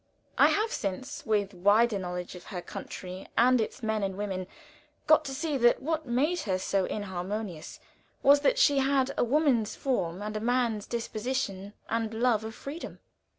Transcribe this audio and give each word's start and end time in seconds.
I 0.35 0.47
have 0.47 0.71
since, 0.71 1.27
with 1.27 1.53
wider 1.53 1.99
knowledge 1.99 2.33
of 2.33 2.45
her 2.45 2.59
country 2.63 3.27
and 3.37 3.61
its 3.61 3.83
men 3.83 4.01
and 4.01 4.17
women, 4.17 4.47
got 5.05 5.23
to 5.25 5.31
see 5.31 5.57
that 5.57 5.79
what 5.79 6.07
made 6.07 6.39
her 6.39 6.57
so 6.57 6.85
inharmonious 6.85 7.79
was, 8.23 8.39
that 8.39 8.57
she 8.57 8.79
had 8.79 9.11
a 9.15 9.23
woman's 9.23 9.75
form 9.75 10.23
and 10.23 10.35
a 10.35 10.39
man's 10.39 10.87
disposition 10.87 11.73
and 11.87 12.15
love 12.15 12.43
of 12.43 12.55
freedom. 12.55 12.97